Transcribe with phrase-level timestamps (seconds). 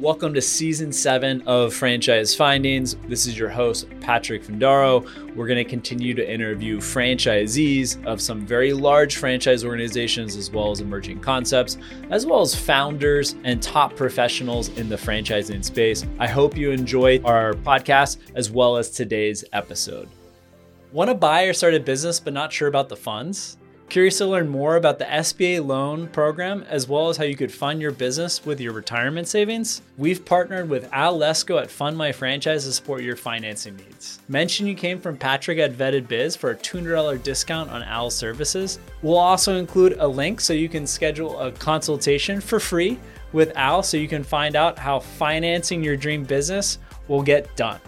[0.00, 2.94] Welcome to season seven of Franchise Findings.
[3.08, 5.04] This is your host, Patrick Findaro.
[5.34, 10.70] We're going to continue to interview franchisees of some very large franchise organizations, as well
[10.70, 11.78] as emerging concepts,
[12.10, 16.06] as well as founders and top professionals in the franchising space.
[16.20, 20.08] I hope you enjoy our podcast as well as today's episode.
[20.92, 23.58] Want to buy or start a business but not sure about the funds?
[23.88, 27.50] Curious to learn more about the SBA loan program as well as how you could
[27.50, 29.80] fund your business with your retirement savings?
[29.96, 34.20] We've partnered with Al Lesko at Fund My Franchise to support your financing needs.
[34.28, 38.78] Mention you came from Patrick at Vetted Biz for a $200 discount on Al's services.
[39.00, 42.98] We'll also include a link so you can schedule a consultation for free
[43.32, 47.80] with Al so you can find out how financing your dream business will get done.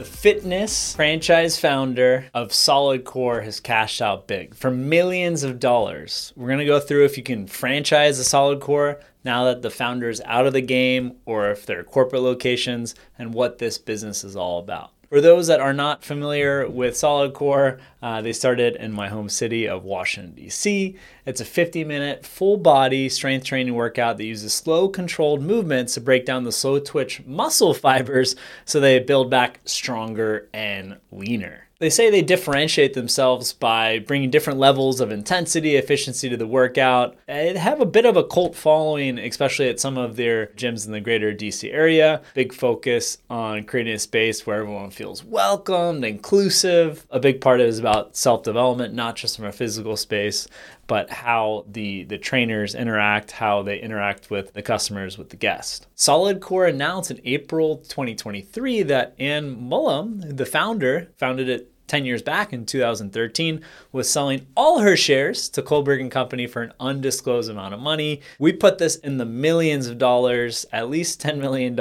[0.00, 6.32] The fitness franchise founder of Solid Core has cashed out big for millions of dollars.
[6.36, 9.68] We're going to go through if you can franchise a Solid Core now that the
[9.68, 14.24] founder is out of the game or if they're corporate locations and what this business
[14.24, 14.90] is all about.
[15.10, 19.28] For those that are not familiar with Solid Core, uh, they started in my home
[19.28, 20.96] city of Washington, D.C.
[21.26, 26.00] It's a 50 minute full body strength training workout that uses slow, controlled movements to
[26.00, 31.69] break down the slow twitch muscle fibers so they build back stronger and leaner.
[31.80, 37.14] They say they differentiate themselves by bringing different levels of intensity, efficiency to the workout.
[37.26, 40.84] Uh, they have a bit of a cult following, especially at some of their gyms
[40.84, 42.20] in the greater DC area.
[42.34, 47.06] Big focus on creating a space where everyone feels welcomed, inclusive.
[47.08, 50.48] A big part is about self development, not just from a physical space,
[50.86, 55.86] but how the the trainers interact, how they interact with the customers, with the guests.
[55.94, 62.22] Solid Core announced in April 2023 that Anne Mahlum, the founder, founded it 10 years
[62.22, 63.60] back in 2013
[63.90, 68.20] was selling all her shares to Kohlberg and Company for an undisclosed amount of money.
[68.38, 71.78] We put this in the millions of dollars, at least $10 million.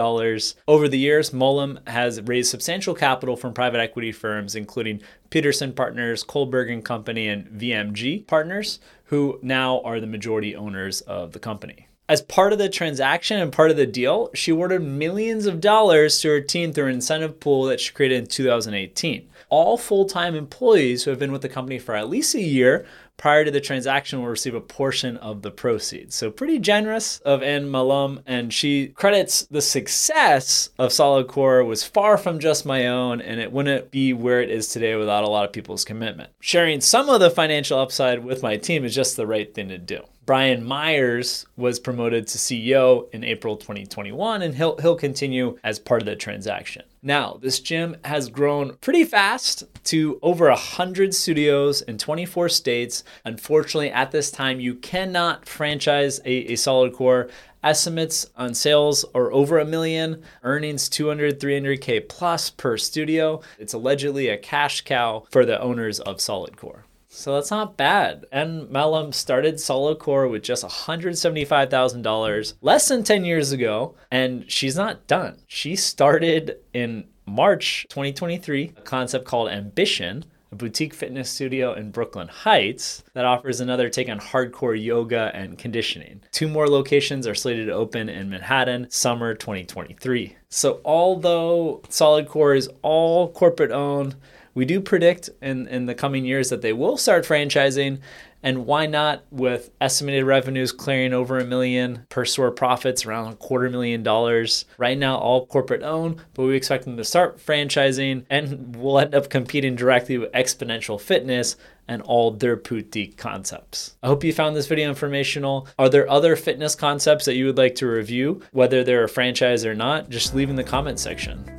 [0.68, 6.24] Over the years, Mahlum has raised substantial capital from private equity firms, including Peterson Partners,
[6.24, 11.89] Kohlberg and Company, and VMG Partners, who now are the majority owners of the company.
[12.10, 16.20] As part of the transaction and part of the deal, she awarded millions of dollars
[16.22, 20.36] to her team through an incentive pool that she created in 2018 all full time
[20.36, 22.86] employees who have been with the company for at least a year
[23.20, 26.16] prior to the transaction will receive a portion of the proceeds.
[26.16, 31.84] So pretty generous of Anne Mahlum, and she credits the success of Solid Core was
[31.84, 35.30] far from just my own, and it wouldn't be where it is today without a
[35.30, 36.32] lot of people's commitment.
[36.40, 39.78] Sharing some of the financial upside with my team is just the right thing to
[39.78, 40.02] do.
[40.26, 46.02] Brian Myers was promoted to CEO in April 2021, and he'll, he'll continue as part
[46.02, 46.84] of the transaction.
[47.02, 53.06] Now, this gym has grown pretty fast to over 100 studios in 24 states.
[53.24, 57.30] Unfortunately, at this time, you cannot franchise a, a solid core.
[57.64, 63.42] Estimates on sales are over a million, earnings 200, 300K plus per studio.
[63.58, 66.86] It's allegedly a cash cow for the owners of Solid Core.
[67.12, 68.26] So that's not bad.
[68.32, 74.76] Anne Mahlum started Solid Core with just $175,000 less than 10 years ago, and she's
[74.76, 75.42] not done.
[75.48, 82.28] She started in March 2023 a concept called Ambition, a boutique fitness studio in Brooklyn
[82.28, 86.22] Heights that offers another take on hardcore yoga and conditioning.
[86.32, 90.38] Two more locations are slated to open in Manhattan summer 2023.
[90.50, 94.16] So, although Solid Core is all corporate owned,
[94.60, 97.98] we do predict in, in the coming years that they will start franchising.
[98.44, 103.36] And why not with estimated revenues clearing over a million per store profits around a
[103.38, 104.66] quarter million dollars?
[104.78, 109.16] Right now, all corporate owned, but we expect them to start franchising and we'll end
[109.16, 111.56] up competing directly with Xponential Fitness
[111.88, 113.96] and all their boutique concepts.
[114.04, 115.70] I hope you found this video informational.
[115.80, 119.66] Are there other fitness concepts that you would like to review, whether they're a franchise
[119.66, 120.10] or not?
[120.10, 121.59] Just leave in the comment section.